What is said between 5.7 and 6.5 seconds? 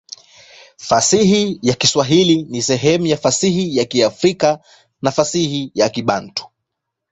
ya Kibantu.